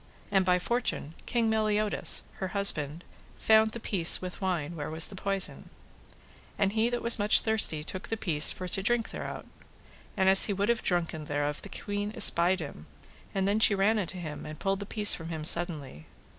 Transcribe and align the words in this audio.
And 0.31 0.43
by 0.43 0.57
fortune 0.57 1.13
King 1.27 1.47
Meliodas, 1.47 2.23
her 2.37 2.47
husband, 2.57 3.03
found 3.37 3.69
the 3.69 3.79
piece 3.79 4.19
with 4.19 4.41
wine 4.41 4.75
where 4.75 4.89
was 4.89 5.09
the 5.09 5.15
poison, 5.15 5.69
and 6.57 6.73
he 6.73 6.89
that 6.89 7.03
was 7.03 7.19
much 7.19 7.41
thirsty 7.41 7.83
took 7.83 8.07
the 8.07 8.17
piece 8.17 8.51
for 8.51 8.67
to 8.67 8.81
drink 8.81 9.11
thereout. 9.11 9.45
And 10.17 10.27
as 10.27 10.45
he 10.45 10.53
would 10.53 10.69
have 10.69 10.81
drunken 10.81 11.25
thereof 11.25 11.61
the 11.61 11.69
queen 11.69 12.11
espied 12.15 12.61
him, 12.61 12.87
and 13.35 13.47
then 13.47 13.59
she 13.59 13.75
ran 13.75 13.99
unto 13.99 14.17
him, 14.17 14.43
and 14.43 14.57
pulled 14.57 14.79
the 14.79 14.87
piece 14.87 15.13
from 15.13 15.29
him 15.29 15.45
suddenly. 15.45 16.07